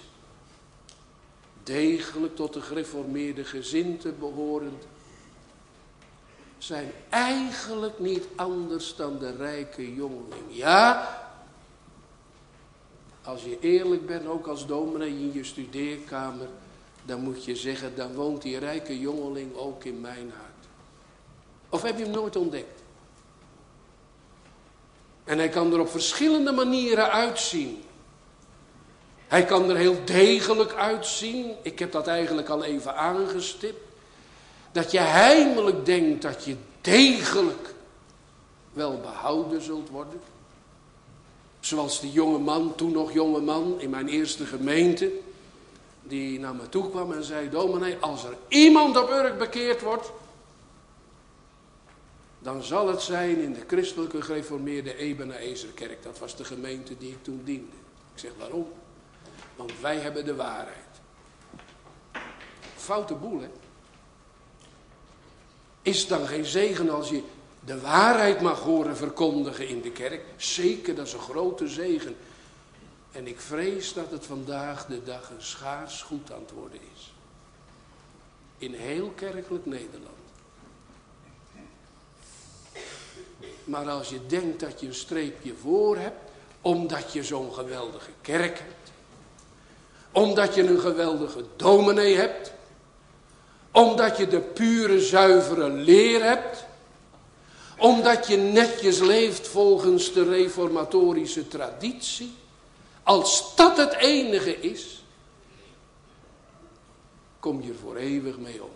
[1.62, 4.84] degelijk tot de gereformeerde gezinte behorend,
[6.58, 10.44] zijn eigenlijk niet anders dan de rijke jongeling.
[10.48, 11.08] Ja,
[13.22, 16.48] als je eerlijk bent, ook als dominee in je studeerkamer,
[17.04, 20.66] dan moet je zeggen, dan woont die rijke jongeling ook in mijn hart.
[21.68, 22.82] Of heb je hem nooit ontdekt?
[25.24, 27.84] En hij kan er op verschillende manieren uitzien.
[29.28, 31.54] Hij kan er heel degelijk uitzien.
[31.62, 33.80] Ik heb dat eigenlijk al even aangestipt.
[34.72, 37.74] Dat je heimelijk denkt dat je degelijk
[38.72, 40.20] wel behouden zult worden.
[41.60, 45.10] Zoals die jonge man, toen nog jonge man in mijn eerste gemeente.
[46.02, 50.10] Die naar me toe kwam en zei, dominee, als er iemand op Urk bekeerd wordt.
[52.38, 56.02] Dan zal het zijn in de christelijke gereformeerde Ebeneezerkerk.
[56.02, 57.76] Dat was de gemeente die ik toen diende.
[58.14, 58.66] Ik zeg, waarom?
[59.56, 60.84] Want wij hebben de waarheid.
[62.76, 63.48] Foute boel, hè?
[65.82, 67.22] Is dan geen zegen als je
[67.64, 70.24] de waarheid mag horen verkondigen in de kerk?
[70.36, 72.16] Zeker, dat is een grote zegen.
[73.12, 77.14] En ik vrees dat het vandaag de dag een schaars goed aan worden is.
[78.58, 80.14] In heel kerkelijk Nederland.
[83.64, 86.30] Maar als je denkt dat je een streepje voor hebt,
[86.60, 88.75] omdat je zo'n geweldige kerk hebt,
[90.16, 92.52] omdat je een geweldige dominee hebt,
[93.72, 96.64] omdat je de pure, zuivere leer hebt.
[97.78, 102.34] Omdat je netjes leeft volgens de reformatorische traditie.
[103.02, 105.04] Als dat het enige is,
[107.40, 108.70] kom je voor eeuwig mee om.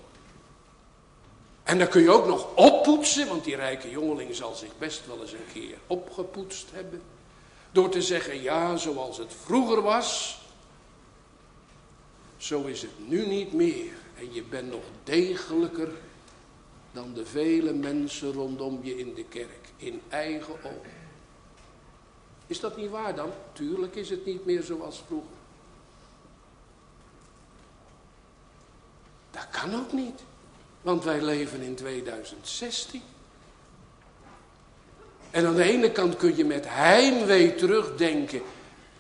[1.62, 5.20] En dan kun je ook nog oppoetsen, want die rijke jongeling zal zich best wel
[5.20, 7.02] eens een keer opgepoetst hebben.
[7.72, 10.39] Door te zeggen, ja, zoals het vroeger was,
[12.40, 13.92] zo is het nu niet meer.
[14.18, 15.88] En je bent nog degelijker
[16.92, 19.68] dan de vele mensen rondom je in de kerk.
[19.76, 20.98] In eigen ogen.
[22.46, 23.30] Is dat niet waar dan?
[23.52, 25.36] Tuurlijk is het niet meer zoals vroeger.
[29.30, 30.20] Dat kan ook niet.
[30.82, 33.02] Want wij leven in 2016.
[35.30, 38.42] En aan de ene kant kun je met heimwee terugdenken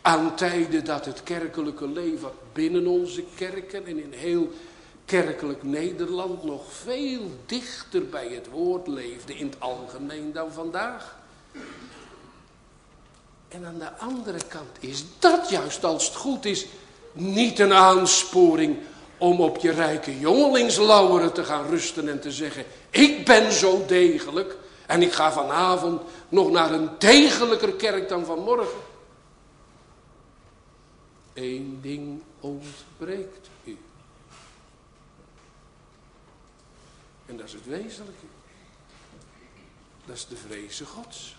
[0.00, 4.50] aan tijden dat het kerkelijke leven binnen onze kerken en in heel
[5.04, 11.18] kerkelijk Nederland nog veel dichter bij het woord leefde in het algemeen dan vandaag.
[13.48, 16.66] En aan de andere kant is dat juist als het goed is
[17.12, 18.76] niet een aansporing
[19.18, 24.56] om op je rijke jongelingslauweren te gaan rusten en te zeggen, ik ben zo degelijk
[24.86, 28.78] en ik ga vanavond nog naar een degelijker kerk dan vanmorgen.
[31.34, 33.78] Eén ding ontbreekt u.
[37.26, 38.26] En dat is het wezenlijke.
[40.06, 41.36] Dat is de vreze gods.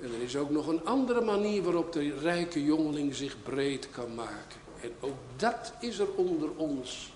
[0.00, 4.14] En er is ook nog een andere manier waarop de rijke jongeling zich breed kan
[4.14, 4.60] maken.
[4.80, 7.12] En ook dat is er onder ons.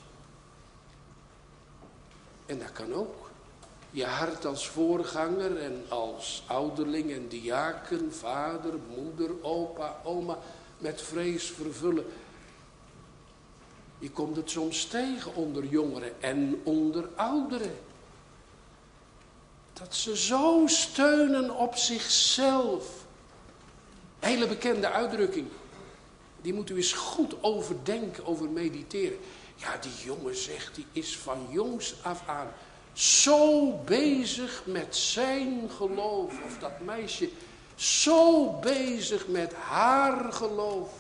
[2.47, 3.28] En dat kan ook.
[3.91, 10.39] Je hart als voorganger en als ouderling en diaken, vader, moeder, opa, oma
[10.79, 12.07] met vrees vervullen.
[13.99, 17.79] Je komt het soms tegen onder jongeren en onder ouderen.
[19.73, 23.07] Dat ze zo steunen op zichzelf.
[24.19, 25.47] Hele bekende uitdrukking.
[26.41, 29.19] Die moet u eens goed overdenken, over mediteren.
[29.57, 32.49] Ja, die jongen zegt, die is van jongs af aan
[32.99, 36.33] zo bezig met zijn geloof.
[36.45, 37.29] Of dat meisje
[37.75, 40.91] zo bezig met haar geloof.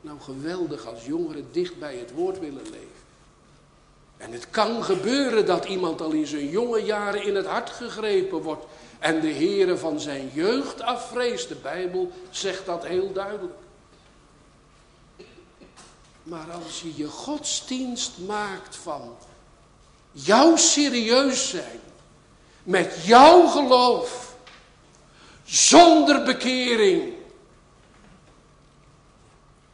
[0.00, 3.02] Nou, geweldig als jongeren dicht bij het woord willen leven.
[4.16, 8.42] En het kan gebeuren dat iemand al in zijn jonge jaren in het hart gegrepen
[8.42, 8.64] wordt
[8.98, 11.48] en de Heere van zijn jeugd afvreest.
[11.48, 13.54] De Bijbel zegt dat heel duidelijk.
[16.22, 19.16] Maar als je je godsdienst maakt van
[20.12, 21.80] jouw serieus zijn,
[22.62, 24.36] met jouw geloof,
[25.44, 27.14] zonder bekering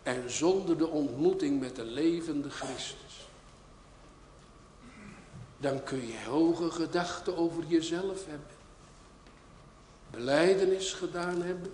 [0.02, 3.08] en zonder de ontmoeting met de levende Christus
[5.58, 8.56] dan kun je hoge gedachten over jezelf hebben.
[10.10, 11.72] Beleidenis gedaan hebben.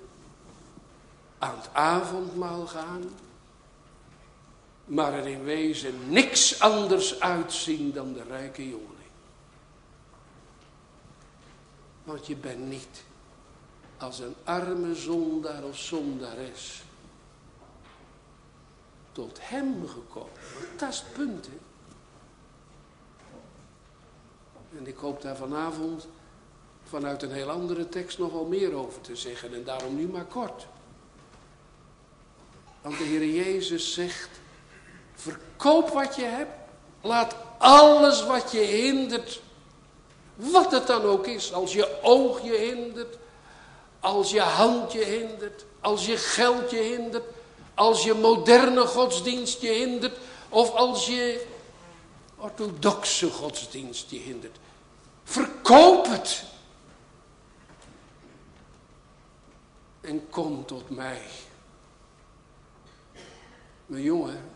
[1.39, 3.03] Aan het avondmaal gaan.
[4.85, 8.95] Maar er in wezen niks anders uitzien dan de rijke jongeling.
[12.05, 13.05] Want je bent niet
[13.99, 16.83] als een arme zondaar of zondares
[19.13, 20.33] tot hem gekomen.
[20.77, 21.59] Dat is het punt, hè.
[24.79, 26.09] En ik hoop daar vanavond
[26.83, 29.55] vanuit een heel andere tekst nog wel meer over te zeggen.
[29.55, 30.67] En daarom nu maar kort.
[32.81, 34.29] Want de Heer Jezus zegt,
[35.15, 36.53] verkoop wat je hebt.
[37.01, 39.41] Laat alles wat je hindert,
[40.35, 41.53] wat het dan ook is.
[41.53, 43.19] Als je oog je hindert,
[44.01, 47.25] als je hand je hindert, als je geld je hindert,
[47.75, 51.47] als je moderne godsdienst je hindert, of als je
[52.37, 54.57] orthodoxe godsdienst je hindert.
[55.25, 56.45] Verkoop het.
[60.01, 61.23] En kom tot mij.
[63.87, 64.54] Mijn jongen,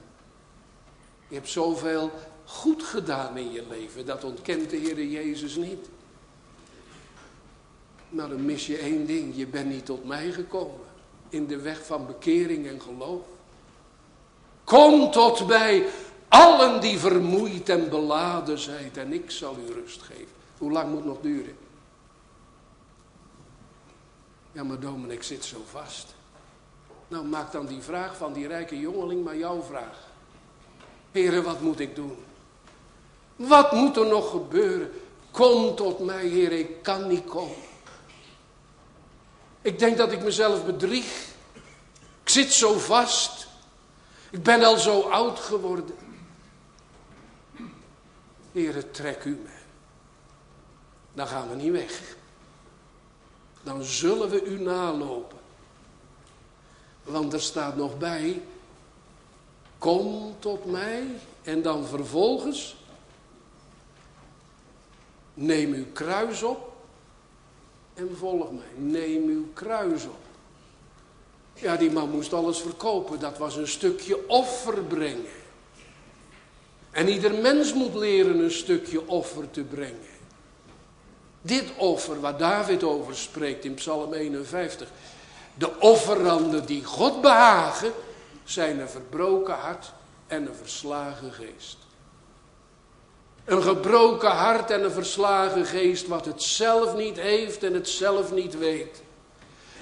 [1.28, 2.10] je hebt zoveel
[2.44, 4.06] goed gedaan in je leven.
[4.06, 5.88] Dat ontkent de Heer Jezus niet.
[8.08, 9.36] Maar dan mis je één ding.
[9.36, 10.86] Je bent niet tot mij gekomen.
[11.28, 13.22] In de weg van bekering en geloof.
[14.64, 15.86] Kom tot mij,
[16.28, 18.90] allen die vermoeid en beladen zijn.
[18.94, 20.36] En ik zal u rust geven.
[20.58, 21.56] Hoe lang moet het nog duren?
[24.52, 26.14] Ja, maar Dominic zit zo vast.
[27.08, 30.07] Nou, maak dan die vraag van die rijke jongeling maar jouw vraag.
[31.18, 32.16] Heren, wat moet ik doen?
[33.36, 34.92] Wat moet er nog gebeuren?
[35.30, 37.56] Kom tot mij, Heer, ik kan niet komen.
[39.62, 41.26] Ik denk dat ik mezelf bedrieg.
[42.22, 43.46] Ik zit zo vast.
[44.30, 45.96] Ik ben al zo oud geworden.
[48.52, 49.58] Heere, trek u mij
[51.18, 52.16] dan gaan we niet weg.
[53.62, 55.38] Dan zullen we u nalopen.
[57.02, 58.42] Want er staat nog bij,
[59.78, 61.04] kom tot mij
[61.42, 62.76] en dan vervolgens
[65.34, 66.72] neem uw kruis op
[67.94, 69.00] en volg mij.
[69.00, 70.18] Neem uw kruis op.
[71.54, 73.20] Ja, die man moest alles verkopen.
[73.20, 75.36] Dat was een stukje offer brengen.
[76.90, 80.16] En ieder mens moet leren een stukje offer te brengen.
[81.42, 84.88] Dit offer waar David over spreekt in Psalm 51.
[85.54, 87.92] De offeranden die God behagen,
[88.48, 89.92] zijn een verbroken hart
[90.26, 91.76] en een verslagen geest.
[93.44, 98.32] Een gebroken hart en een verslagen geest wat het zelf niet heeft en het zelf
[98.32, 99.02] niet weet.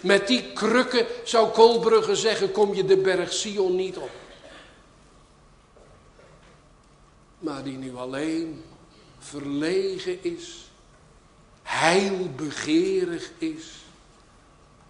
[0.00, 4.10] Met die krukken zou Kolbrugge zeggen, kom je de berg Sion niet op.
[7.38, 8.64] Maar die nu alleen
[9.18, 10.70] verlegen is,
[11.62, 13.72] heilbegeerig is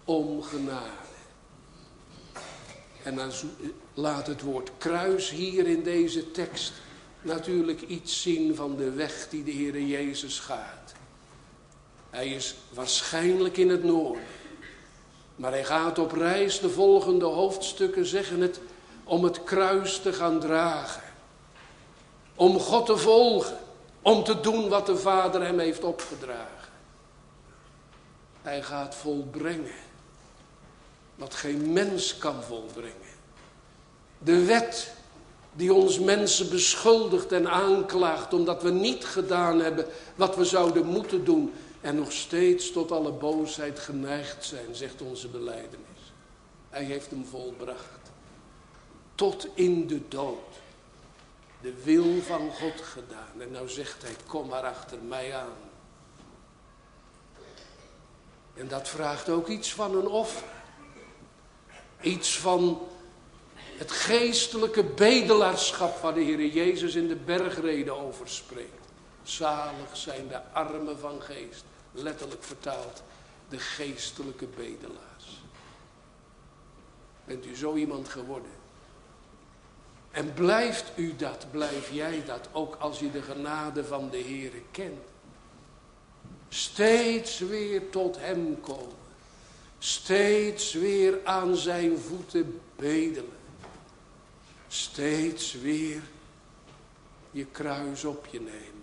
[0.03, 0.43] om.
[3.07, 3.31] En dan
[3.93, 6.73] laat het woord kruis hier in deze tekst
[7.21, 10.93] natuurlijk iets zien van de weg die de Heer Jezus gaat.
[12.09, 14.23] Hij is waarschijnlijk in het noorden.
[15.35, 18.59] Maar hij gaat op reis, de volgende hoofdstukken zeggen het,
[19.03, 21.03] om het kruis te gaan dragen.
[22.35, 23.57] Om God te volgen.
[24.01, 26.71] Om te doen wat de Vader hem heeft opgedragen.
[28.41, 29.85] Hij gaat volbrengen.
[31.17, 33.15] Wat geen mens kan volbrengen.
[34.17, 34.95] De wet
[35.53, 41.23] die ons mensen beschuldigt en aanklaagt omdat we niet gedaan hebben wat we zouden moeten
[41.23, 46.13] doen en nog steeds tot alle boosheid geneigd zijn, zegt onze beleidenis.
[46.69, 48.11] Hij heeft hem volbracht.
[49.15, 50.55] Tot in de dood.
[51.61, 53.41] De wil van God gedaan.
[53.41, 55.55] En nou zegt hij, kom maar achter mij aan.
[58.53, 60.56] En dat vraagt ook iets van een offer.
[62.01, 62.87] Iets van
[63.77, 68.87] het geestelijke bedelaarschap waar de Heer Jezus in de bergreden over spreekt.
[69.23, 73.03] Zalig zijn de armen van geest, letterlijk vertaald,
[73.49, 75.41] de geestelijke bedelaars.
[77.25, 78.51] Bent u zo iemand geworden?
[80.11, 84.51] En blijft u dat, blijf jij dat, ook als je de genade van de Heer
[84.71, 85.05] kent.
[86.49, 89.06] Steeds weer tot Hem komen.
[89.79, 93.35] Steeds weer aan zijn voeten bedelen.
[94.67, 96.01] Steeds weer
[97.31, 98.77] je kruis op je nemen.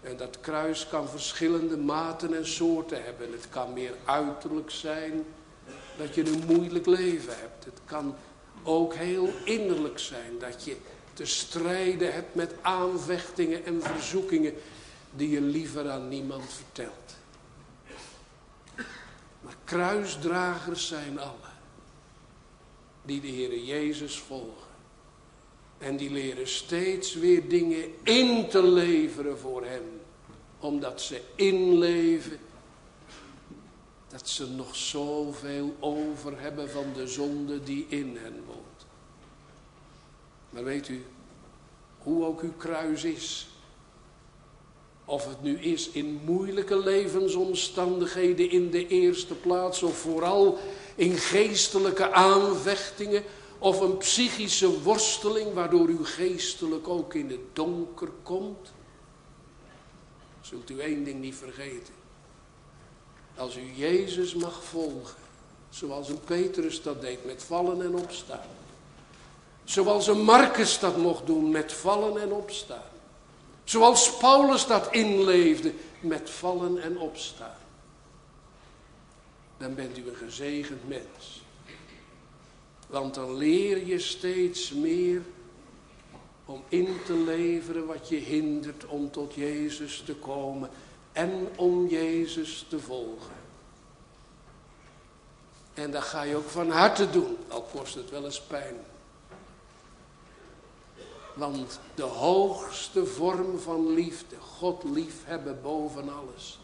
[0.00, 3.32] En dat kruis kan verschillende maten en soorten hebben.
[3.32, 5.24] Het kan meer uiterlijk zijn
[5.96, 7.64] dat je een moeilijk leven hebt.
[7.64, 8.14] Het kan
[8.62, 10.76] ook heel innerlijk zijn dat je
[11.12, 14.54] te strijden hebt met aanvechtingen en verzoekingen
[15.10, 17.15] die je liever aan niemand vertelt.
[19.46, 21.54] Maar kruisdragers zijn allen
[23.04, 24.66] die de Heer Jezus volgen.
[25.78, 30.00] En die leren steeds weer dingen in te leveren voor Hem.
[30.58, 32.38] Omdat ze inleven
[34.08, 38.86] dat ze nog zoveel over hebben van de zonde die in hen woont.
[40.50, 41.04] Maar weet u,
[41.98, 43.48] hoe ook uw kruis is.
[45.08, 49.82] Of het nu is in moeilijke levensomstandigheden in de eerste plaats.
[49.82, 50.58] Of vooral
[50.94, 53.22] in geestelijke aanvechtingen
[53.58, 58.72] of een psychische worsteling waardoor u geestelijk ook in het donker komt.
[60.40, 61.94] Zult u één ding niet vergeten.
[63.36, 65.16] Als u Jezus mag volgen,
[65.70, 68.46] zoals een Petrus dat deed met vallen en opstaan.
[69.64, 72.94] Zoals een Marcus dat mocht doen met vallen en opstaan.
[73.66, 77.64] Zoals Paulus dat inleefde met vallen en opstaan
[79.56, 81.42] dan bent u een gezegend mens.
[82.86, 85.22] Want dan leer je steeds meer
[86.44, 90.70] om in te leveren wat je hindert om tot Jezus te komen
[91.12, 93.34] en om Jezus te volgen.
[95.74, 98.76] En dat ga je ook van harte doen, al kost het wel eens pijn.
[101.36, 106.58] Want de hoogste vorm van liefde, God liefhebben boven alles,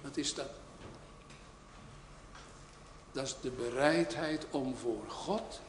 [0.00, 0.50] wat is dat?
[3.12, 5.60] Dat is de bereidheid om voor God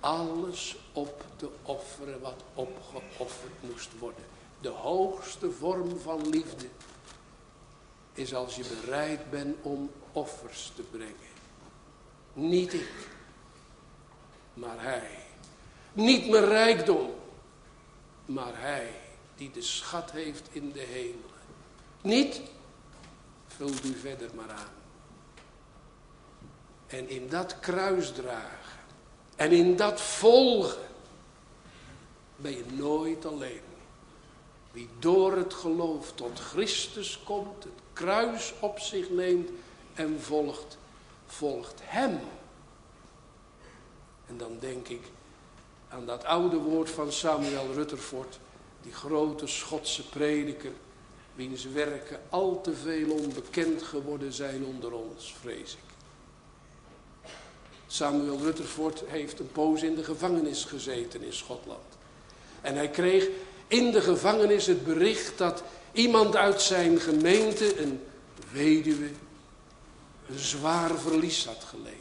[0.00, 4.24] alles op te offeren wat opgeofferd moest worden.
[4.60, 6.66] De hoogste vorm van liefde
[8.12, 11.34] is als je bereid bent om offers te brengen.
[12.32, 13.08] Niet ik,
[14.54, 15.25] maar Hij.
[15.96, 17.14] Niet mijn rijkdom,
[18.24, 18.90] maar Hij
[19.36, 21.40] die de schat heeft in de hemelen.
[22.02, 22.40] Niet,
[23.46, 24.74] vult u verder maar aan.
[26.86, 28.80] En in dat kruis dragen.
[29.36, 30.86] En in dat volgen.
[32.36, 33.62] Ben je nooit alleen.
[34.72, 37.64] Wie door het geloof tot Christus komt.
[37.64, 39.50] Het kruis op zich neemt
[39.94, 40.78] en volgt.
[41.26, 42.20] volgt hem.
[44.26, 45.02] En dan denk ik
[45.88, 48.38] aan dat oude woord van Samuel Rutherford,
[48.82, 50.72] die grote Schotse prediker,
[51.34, 55.94] wiens werken al te veel onbekend geworden zijn onder ons, vrees ik.
[57.86, 61.80] Samuel Rutherford heeft een poos in de gevangenis gezeten in Schotland.
[62.60, 63.28] En hij kreeg
[63.66, 65.62] in de gevangenis het bericht dat
[65.92, 68.00] iemand uit zijn gemeente, een
[68.52, 69.10] weduwe,
[70.28, 71.96] een zwaar verlies had geleden.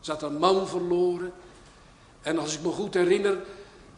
[0.00, 1.32] Ze had een man verloren.
[2.22, 3.38] En als ik me goed herinner,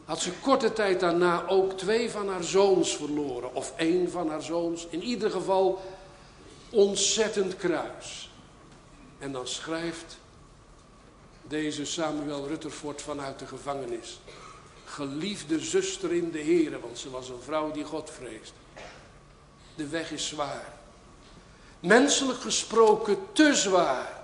[0.04, 3.54] had ze korte tijd daarna ook twee van haar zoons verloren.
[3.54, 4.86] Of één van haar zoons.
[4.90, 5.82] In ieder geval
[6.70, 8.30] ontzettend kruis.
[9.18, 10.18] En dan schrijft
[11.42, 14.20] deze Samuel Rutherford vanuit de gevangenis.
[14.84, 18.52] Geliefde zuster in de Heer, want ze was een vrouw die God vreest.
[19.74, 20.74] De weg is zwaar.
[21.80, 24.19] Menselijk gesproken te zwaar.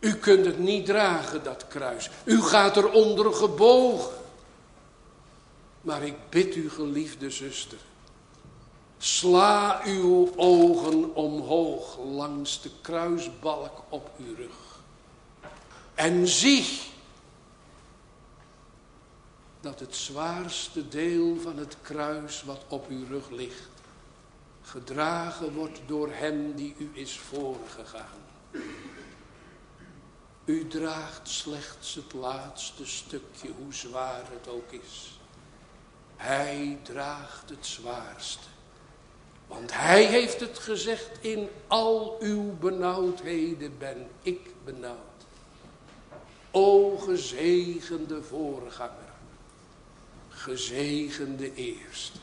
[0.00, 2.10] U kunt het niet dragen, dat kruis.
[2.24, 4.16] U gaat eronder gebogen.
[5.80, 7.78] Maar ik bid u, geliefde zuster,
[8.98, 14.80] sla uw ogen omhoog langs de kruisbalk op uw rug.
[15.94, 16.66] En zie
[19.60, 23.68] dat het zwaarste deel van het kruis wat op uw rug ligt,
[24.62, 28.18] gedragen wordt door hem die u is voorgegaan.
[30.48, 35.18] U draagt slechts het laatste stukje, hoe zwaar het ook is.
[36.16, 38.46] Hij draagt het zwaarste.
[39.46, 45.26] Want hij heeft het gezegd, in al uw benauwdheden ben ik benauwd.
[46.50, 49.12] O gezegende voorganger,
[50.28, 52.18] gezegende eerste.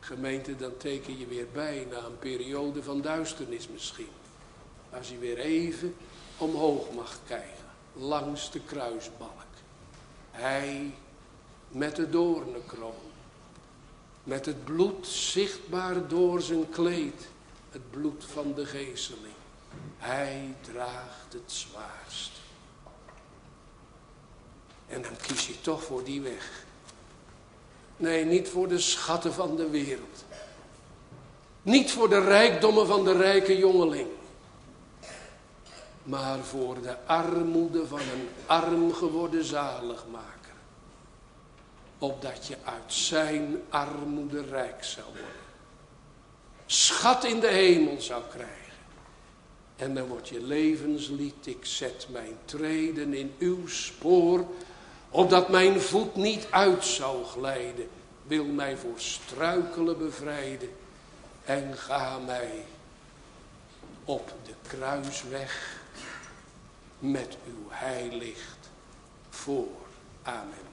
[0.00, 4.08] Gemeente, dan teken je weer bij na een periode van duisternis misschien.
[4.90, 5.94] Als je weer even
[6.40, 9.30] omhoog mag kijken, langs de kruisbalk.
[10.30, 10.94] Hij
[11.68, 12.94] met de doornenkroon.
[14.24, 17.28] Met het bloed zichtbaar door zijn kleed.
[17.70, 19.34] Het bloed van de geesteling.
[19.98, 22.30] Hij draagt het zwaarst.
[24.86, 26.64] En dan kies je toch voor die weg.
[27.96, 30.24] Nee, niet voor de schatten van de wereld.
[31.62, 34.08] Niet voor de rijkdommen van de rijke jongeling.
[36.02, 40.40] Maar voor de armoede van een arm geworden zaligmaker
[42.00, 45.48] opdat je uit zijn armoede rijk zou worden.
[46.66, 48.56] Schat in de hemel zou krijgen.
[49.76, 54.46] En dan wordt je levenslied, ik zet mijn treden in uw spoor,
[55.10, 57.88] opdat mijn voet niet uit zou glijden.
[58.22, 60.70] Wil mij voor struikelen bevrijden
[61.44, 62.64] en ga mij
[64.04, 65.79] op de kruisweg
[67.00, 68.70] met uw heilicht
[69.28, 69.86] voor.
[70.22, 70.69] Amen.